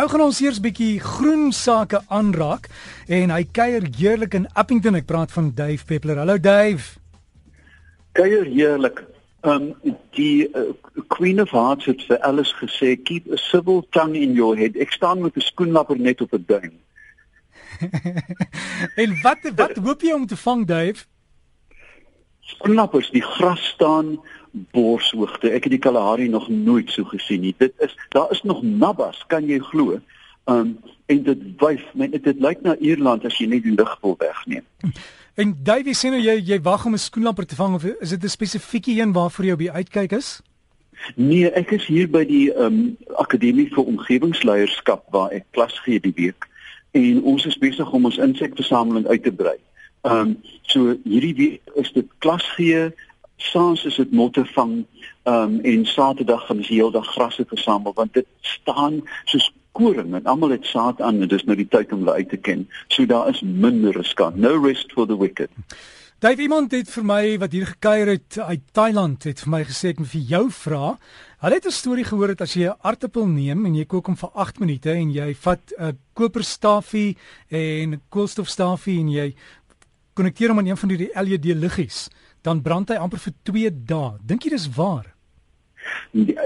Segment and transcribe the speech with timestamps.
[0.00, 2.70] Nou gaan ons eers bietjie groen sake aanraak
[3.12, 4.96] en hy kuier heerlik in Appington.
[4.96, 6.16] Ek praat van Dave Peppler.
[6.22, 6.94] Hallo Dave.
[8.16, 9.02] Kuier heerlik.
[9.44, 9.74] Um
[10.16, 10.70] die uh,
[11.12, 14.80] Queen of Hearts het vir Alice gesê keep a civil tongue in your head.
[14.80, 16.72] Ek staan met 'n skoenlapper net op 'n duim.
[19.04, 21.04] en wat wat hoop jy om te vang Dave?
[22.54, 24.18] Skoenlappers, die gras staan
[24.74, 25.50] borshoogte.
[25.50, 27.54] Ek het die Kalahari nog nooit so gesien nie.
[27.58, 30.00] Dit is daar is nog nabbas, kan jy glo?
[30.50, 30.78] Um
[31.10, 34.14] en dit wyf, men dit, dit lyk na Ierland as jy net die lig wil
[34.18, 34.62] wegneem.
[35.34, 38.22] En Davey sê nou jy jy wag om 'n skoenlapper te vang of is dit
[38.24, 40.40] 'n spesifieke een waarvoor jy op die uitkyk is?
[41.16, 46.14] Nee, ek is hier by die um Akademie vir Omgewingsleierskap waar ek klas gee die
[46.14, 46.46] week
[46.90, 49.56] en ons is besig om ons insekversameling uit te brei.
[50.02, 52.90] Um so hierdie week is dit klas gee
[53.40, 54.84] Saans is dit motte vang
[55.24, 60.56] um, en Saterdag gaan ons heeldag grasse versamel want dit staan soos koring en almal
[60.56, 62.66] het saad aan en dis nou die tyd om hulle uit te ken.
[62.88, 64.36] So daar is minder riskant.
[64.36, 65.50] No rest for the wicked.
[66.20, 69.94] Dave iemand het vir my wat hier gekuier het uit Thailand het vir my gesê
[69.94, 70.90] ek moet vir jou vra.
[71.40, 74.16] Hulle het 'n storie gehoor dat as jy 'n aartappel neem en jy kook hom
[74.16, 77.16] vir 8 minute en jy vat 'n koperstafie
[77.48, 79.34] en 'n koolstofstafie en jy
[80.20, 82.08] konnekteer hom aan een van die LED liggies
[82.44, 84.16] dan brand hy amper vir 2 dae.
[84.24, 85.06] Dink jy dis waar?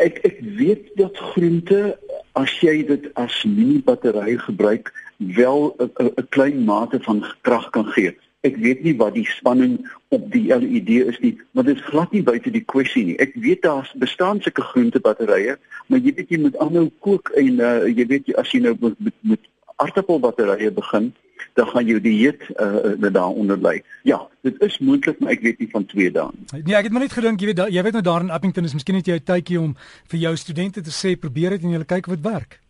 [0.03, 1.97] Ek ek weet dat groente
[2.39, 4.93] as jy dit as mini battery gebruik
[5.39, 8.15] wel 'n klein mate van krag kan gee.
[8.43, 9.79] Ek weet nie wat die spanning
[10.11, 13.19] op die LED is nie, maar dit is glad nie buite die kwessie nie.
[13.19, 17.61] Ek weet daar's bestaan sulke groente batterye, maar jy weet jy moet aanhou kook en
[17.61, 19.41] uh, jy weet as jy nou met, met, met
[19.77, 21.15] aardappelbatterye begin,
[21.55, 23.83] dan gaan jou dieet uh, uh daaronder lê.
[24.03, 26.63] Ja, dit is moontlik, maar ek weet nie van 2 dae nie.
[26.63, 28.75] Nee, ek het maar net gedink, jy weet jy weet nou daar in Appington is
[28.75, 29.77] miskien net jy 'n tydjie om
[30.11, 32.61] vir jou studente te sê probeer dit en jy kyk wat werk.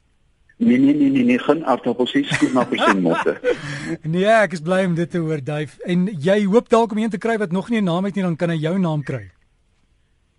[0.56, 3.38] Nee nee nee nee, nee geen aardappels nie, skoenappels en motte.
[4.14, 5.78] nee, ek is bly om dit te hoor, Duif.
[5.84, 8.22] En jy hoop dalk om een te kry wat nog nie 'n naam het nie,
[8.22, 9.30] dan kan hy jou naam kry.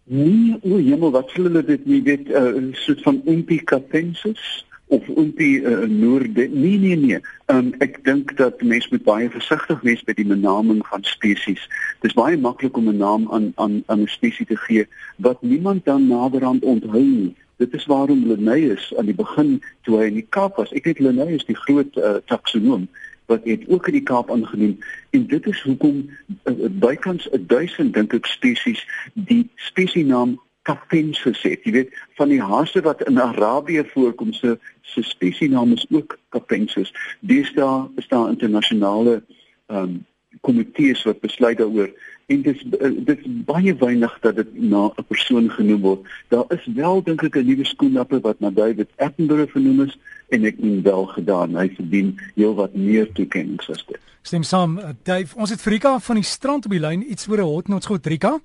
[0.06, 4.66] Nee, o, jemmel, wat sê hulle dit nie weet 'n uh, soort van Impicapensis?
[4.88, 7.20] Of op die uh, noorde nee nee nee.
[7.46, 11.64] Um, ek dink dat mense moet baie versigtig wees by die benaming van spesies
[12.02, 14.86] dit is baie maklik om 'n naam aan aan aan 'n spesies te gee
[15.18, 17.36] wat niemand dan naderhand onthou nie.
[17.58, 20.72] Dit is waarom Linnaeus aan die begin toe hy in die Kaap was.
[20.72, 22.88] Ek het Linnaeus die groot uh, taksonoom
[23.26, 24.78] wat het ook in die Kaap aangeneem.
[25.10, 26.10] En dit is hoekom
[26.44, 30.36] uh, bykans 1000 dink ek spesies die spesienaam
[30.66, 31.64] Capensis het.
[31.64, 36.94] Jy weet van die hase wat in Arabië voorkom se se spesienaam is ook Capensis.
[37.20, 39.22] Deesdae is daar internasionale
[39.68, 40.04] ehm um,
[40.42, 41.90] komitees wat besluit daaroor
[42.26, 46.08] en dit eh, dit is baie weinig dat dit na 'n persoon genoem word.
[46.28, 49.98] Daar is wel dink ek 'n nuwe skoenlapper wat na David Attenborough vernoem is
[50.30, 51.58] en ek het wel gedaan.
[51.58, 54.00] Hy verdien heelwat meer toekenning as dit.
[54.22, 55.36] Stem saam, uh, Dave.
[55.36, 58.40] Ons het Frika van die strand op die lyn iets oor 'n hotnots goed, Rika.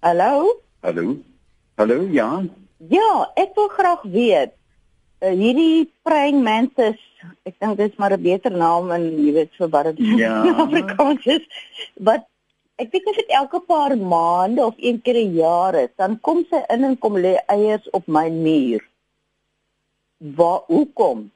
[0.00, 0.62] Hallo?
[0.82, 1.16] Hallo.
[1.74, 2.44] Hallo, ja.
[2.86, 4.52] Ja, ek wil graag weet.
[5.18, 7.00] Uh, hierdie praying mantis,
[7.42, 10.36] ek dink dit is maar 'n beter naam en jy weet so wat dit ja.
[10.64, 11.42] Afrikaans is.
[11.98, 12.28] Wat
[12.78, 16.62] ek as dit elke paar maande of een keer 'n jaar is, dan kom sy
[16.70, 18.86] in en kom lê eiers op my muur.
[20.18, 21.30] Waar hoekom?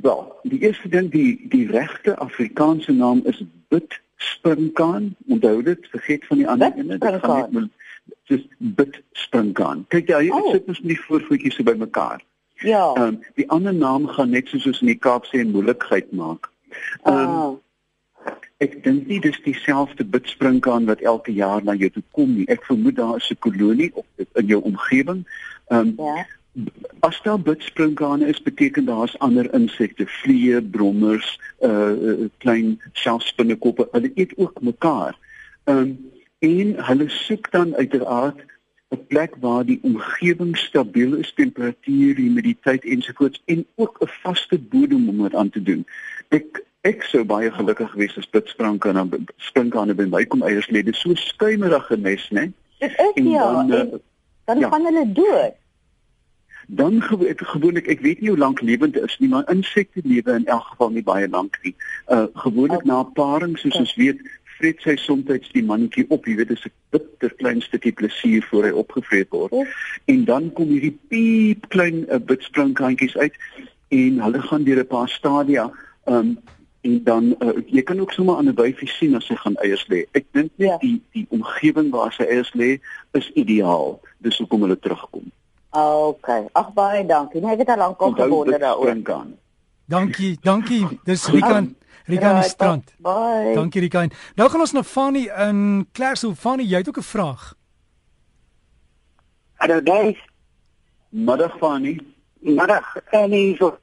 [0.00, 5.16] Wel, die eerste ding die die regte Afrikaanse naam is bit springkaan.
[5.26, 6.98] Onthou dit, vergeet van die ander ene.
[6.98, 7.70] Dit gaan net
[8.24, 9.84] soos bit springkaan.
[9.88, 10.50] Kyk jy, oh.
[10.50, 12.22] sit mos nie voorvoetjies so bymekaar.
[12.64, 12.92] Ja.
[12.94, 16.50] Ehm um, die ander naam gaan net soos ons in die Kaap sê moeilikheid maak.
[17.04, 17.54] Ehm um, oh.
[18.64, 22.46] Ek dink nie dis dieselfde bidspringkaan wat elke jaar na jou toe kom nie.
[22.48, 25.26] Ek vermoed daar is 'n kolonie op in jou omgewing.
[25.68, 26.26] Ehm um, ja.
[27.00, 33.88] As daar bidspringkane is, beteken daar's ander insekte, vliee, brommers, uh, uh klein selfspinnekoppe.
[33.92, 35.18] Hulle eet ook mekaar.
[35.64, 38.40] Um en hulle soek dan uiteraard
[38.88, 45.08] 'n plek waar die omgewing stabiel is, temperatuur, humiditeit ensovoorts en ook 'n vaste bodem
[45.08, 45.86] om dit aan te doen.
[46.28, 50.82] Ek ek sou baie gelukkig wees as bidspringkane springkane by my kom eiers lê.
[50.82, 52.52] Dit is so skuimerige nes, né?
[52.78, 53.52] Dit is ja.
[53.52, 53.98] Dan, uh,
[54.44, 54.68] dan ja.
[54.68, 55.54] gaan hulle dood
[56.66, 60.66] dan gewoonlik ek weet nie hoe lank lewend is nie maar insekte lewe in elk
[60.72, 61.74] geval nie baie lank nie.
[62.10, 62.90] Uh gewoonlik okay.
[62.90, 64.20] na paring soos ons weet
[64.56, 68.64] vreet sy soms die mannetjie op, jy weet dis 'n bitter klein stukkie plesier voor
[68.64, 69.52] hy opgevreet word.
[69.52, 69.66] Oh.
[70.06, 73.34] En dan kom hierdie piep klein uh, bidspringkantjies uit
[73.88, 75.70] en hulle gaan deur 'n paar stadia
[76.06, 76.38] um
[76.86, 79.86] en dan uh, jy kan ook sommer aan 'n wyfie sien as sy gaan eiers
[79.88, 80.06] lê.
[80.12, 80.78] Ek dink net ja.
[80.78, 82.78] die die omgewing waar sy eiers lê
[83.12, 84.00] is ideaal.
[84.18, 85.32] Dis hoekom hulle terugkom.
[85.76, 86.46] Okay.
[86.52, 87.40] Ag baie dankie.
[87.40, 88.94] Nee, ek het al lank al gewonder daaroor.
[89.86, 90.86] Dankie, dankie.
[91.04, 91.76] Dis Rikan
[92.06, 92.92] Rikan Right, strand.
[92.98, 93.52] Bye.
[93.54, 94.10] Dankie Rikan.
[94.34, 96.36] Nou gaan ons na Fanny in Klerksdorp.
[96.38, 97.54] Fanny, jy het ook 'n vraag.
[99.56, 100.16] Hallo Dave,
[101.10, 102.00] Middag Fanny.
[102.40, 102.96] middag.
[103.10, 103.78] En hier so.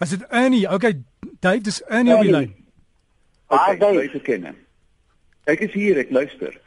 [0.00, 0.72] Is dit Ernie?
[0.72, 1.02] Okay,
[1.40, 2.46] Dave, dis Ernie op die Ernie.
[2.46, 2.66] lyn.
[3.46, 4.10] Ah, Okay, Dave.
[4.10, 4.56] te ken.
[5.44, 6.60] Ek is hier, ek luister.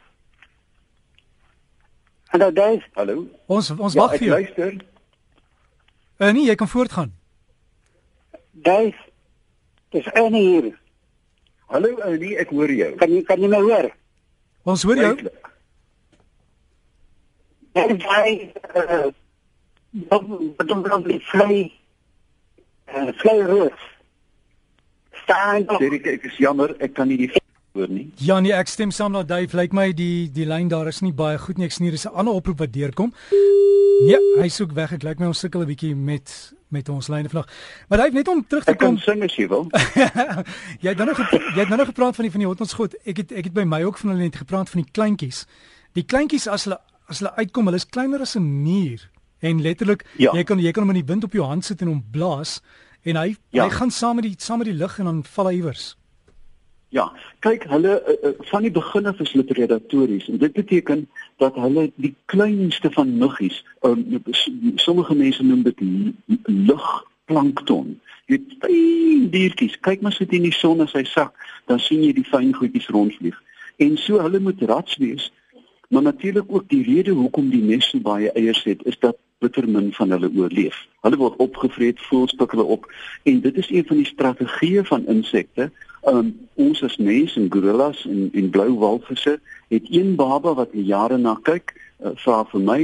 [2.34, 2.82] Hallo Dave.
[2.96, 3.28] Hallo.
[3.46, 4.30] Ons ons Ja, wag vir jou.
[4.30, 4.74] luister.
[6.16, 7.12] Ernie, jy kan voortgaan.
[8.50, 8.96] Dave.
[9.88, 10.78] Dis Annie hier.
[11.70, 12.96] Hallo Annie, ek hoor jou.
[12.98, 13.86] Kan jy kan jy my hoor?
[14.64, 15.14] Ons hoor jou.
[15.14, 15.52] Duidelik.
[17.74, 19.12] Ek jy eh
[20.10, 21.72] wat dan dan die vlei
[22.86, 23.80] eh vlei roos.
[25.22, 27.30] Staan ek is jammer, ek kan nie die
[27.74, 28.06] hoor nie.
[28.22, 29.56] Ja nee, ek stem saam met Dave.
[29.56, 31.66] Lyk my die die lyn daar is nie baie goed nie.
[31.66, 33.12] Ek sien hier is 'n ander oproep wat deurkom.
[34.06, 34.92] Nee, hy soek weg.
[34.92, 37.46] Ek lyk my ons sukkel 'n bietjie met met ons lyne vlug.
[37.88, 38.98] Maar Dave, net om terug te Ek kan kom.
[38.98, 39.68] sing as jy wil.
[40.82, 42.94] jy het nou nog jy het nou nog gepraat van die van die hotels goed.
[43.06, 45.46] Ek het ek het by my ook van hulle net gepraat van die kleintjies.
[45.94, 46.78] Die kleintjies as hulle
[47.08, 49.10] as hulle uitkom, hulle is kleiner as 'n muur
[49.40, 50.32] en letterlik Ja.
[50.32, 52.60] jy kan jy kan hom in die wind op jou hand sit en hom blaas
[53.04, 53.64] en hy Ja.
[53.64, 55.96] hy gaan saam met die saam met die lug en dan val hy iewers.
[56.94, 57.08] Ja,
[57.42, 61.00] kyk, hulle uh, uh, van die begin af is hulle predatories en dit beteken
[61.42, 64.22] dat hulle die kleinste van muggies, um,
[64.78, 65.82] sommige mense noem dit
[66.44, 67.96] lugplankton.
[68.30, 69.74] Jy fyn diertjies.
[69.82, 71.34] Kyk maar sit in die son as hy sak,
[71.66, 73.42] dan sien jy die fyn goedjies rondvlieg.
[73.82, 75.32] En so hulle moet rats wees.
[75.90, 79.68] Maar natuurlik ook die rede hoekom die nes so baie eiers het, is dat bitter
[79.68, 80.76] min van hulle oorleef.
[81.00, 82.86] Hulle word opgevreet, voels pik hulle op
[83.22, 85.70] en dit is een van die strategieë van insekte.
[86.08, 89.38] Um, ons as mense en gorillas en en blou walvisse
[89.72, 91.72] het een baba wat die jare na kyk,
[92.04, 92.80] uh, vra vir my.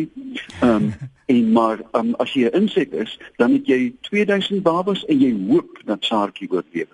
[0.64, 0.92] Um,
[1.32, 5.34] en maar um, as jy 'n insek is, dan het jy 2000 babas en jy
[5.48, 6.88] hoop dat saartjie oorleef.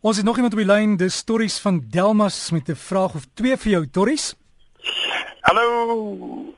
[0.00, 3.26] Ons het nog iemand op die lyn, dis Torries van Delmas met 'n vraag of
[3.34, 4.34] twee vir jou Torries.
[5.40, 6.54] Hallo.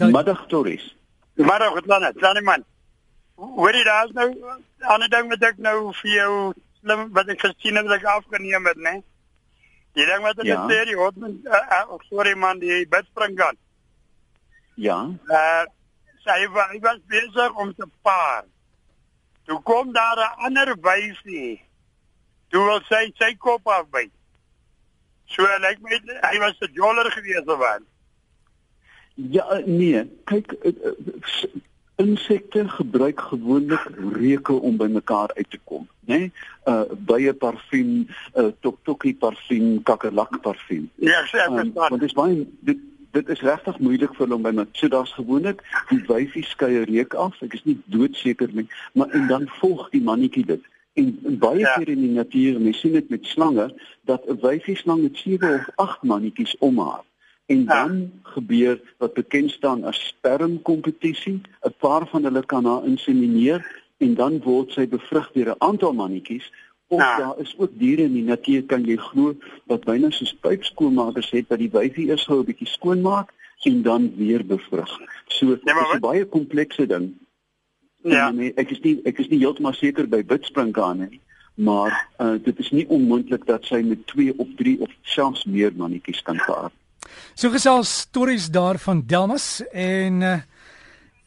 [0.00, 0.96] Middag Torries.
[1.34, 2.12] Middag, wat dan?
[2.20, 2.64] Dan man.
[3.36, 7.40] Hoor jy daar's nou 'n ander ding wat ek nou vir jou slim wat ek
[7.40, 9.02] gesien het wat ek afgeneem het, né?
[9.94, 10.66] Die ding wat hulle Ja.
[10.68, 13.56] sê die hot uh, uh, sorry man, die bedspring kan.
[14.74, 15.08] Ja.
[15.28, 15.64] Uh
[16.24, 18.44] sy wa- hy was besig om te paar.
[19.46, 21.60] Toe kom daar 'n ander wyfie.
[22.48, 24.10] Toe wil sy sy kop afbyt.
[25.26, 26.00] So lyk my
[26.30, 27.82] hy was 'n joller gewees of wat.
[29.30, 31.50] Ja, eh, nee, kyk eh, eh,
[31.96, 33.82] insekte gebruik gewoonlik
[34.12, 36.14] reuke om by mekaar uit te kom, né?
[36.18, 36.32] Nee?
[36.66, 38.06] Uh bye parfuum,
[38.36, 40.90] uh toktokie parfuum, kakerlak parfuum.
[40.94, 41.88] Ja, ek sê ek Um, verstaan.
[41.90, 42.78] want dit is baie dit
[43.12, 46.84] dit is regtig moeilik vir hulle om by my so daar's gewoonlik die wyfie skei
[46.84, 47.36] reuk af.
[47.42, 50.62] Ek is nie doodseker nie, maar en dan volg die mannetjie dit.
[50.94, 51.74] En, en baie Ja.
[51.76, 53.68] keer in die natuur, mens sien dit met slange
[54.06, 57.02] dat 'n wyfie slang met 7 of 8 mannetjies om haar.
[57.50, 57.82] En Ja.
[57.86, 61.40] dan gebeur wat bekend staan as spermkompetisie.
[61.66, 63.60] 'n Paar van hulle kan haar insemineer
[63.98, 66.52] en dan word sy bevrug deur 'n aantal mannetjies.
[66.88, 67.16] Of Ja.
[67.18, 69.34] daar is ook diere in die natuur kan jy glo
[69.66, 73.32] wat byna soos pypskoonmakers het dat die wyfie eers gou 'n bietjie skoonmaak
[73.62, 75.00] en dan weer bevrug.
[75.26, 77.12] So dit Ja, maar is 'n baie komplekse ding.
[78.02, 78.28] Ja.
[78.28, 81.20] En, nee, ek is nie ek is nie heeltemal seker by witspringkane nie,
[81.54, 85.72] maar uh, dit is nie onmoontlik dat sy met 2 of 3 of selfs meer
[85.76, 86.70] mannetjies kan paar.
[87.34, 90.38] So gesels stories daar van Delmas en uh,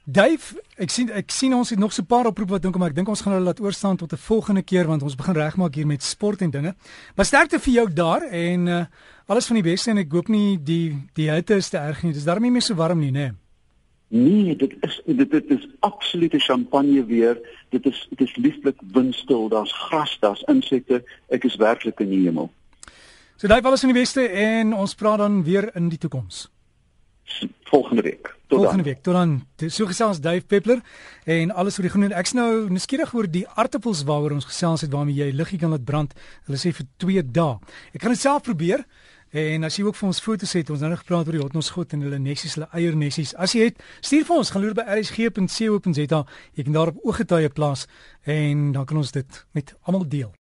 [0.03, 2.89] Dave, ek sien ek sien ons het nog so 'n paar oproepe wat dink maar
[2.89, 5.75] ek dink ons gaan hulle laat oorstaan tot 'n volgende keer want ons begin regmaak
[5.75, 6.75] hier met sport en dinge.
[7.15, 8.85] Maar sterkte vir jou daar en uh,
[9.27, 12.11] alles van die beste en ek hoop nie die die hitte is te erg nie.
[12.13, 13.33] Dis daarmee nie meer so warm nie, né?
[14.09, 17.39] Nee, dit is dit dit is absolute champagne weer.
[17.69, 19.47] Dit is dit is lieflik windstil.
[19.49, 21.03] Daar's gras, daar's insekte.
[21.29, 22.51] Ek is werklik in die hemel.
[23.43, 26.45] So Dave, alles van die beste en ons praat dan weer in die toekoms.
[27.67, 28.29] Volgende week.
[28.47, 28.83] Tot Volgende dan.
[28.83, 29.01] week.
[29.03, 29.33] Tot dan.
[29.67, 30.79] So gesels Dave Peppler
[31.25, 34.85] en alles oor die groen en ek's nou nuuskierig oor die aartappels waaroor ons gesels
[34.85, 36.13] het waarmee jy liggie kan laat brand.
[36.47, 37.57] Hulle sê vir 2 dae.
[37.91, 38.85] Ek gaan dit self probeer.
[39.33, 41.95] En as jy ook vir ons foto's het, ons nou nog gepraat oor die hotnosgoed
[41.97, 43.33] en hulle nessies, hulle eiernessies.
[43.35, 46.23] As jy het, stuur vir ons, gaan loer by rsg.co.za.
[46.55, 47.89] Jy kan daarop ooggetuie plaas
[48.23, 50.31] en dan kan ons dit met almal deel.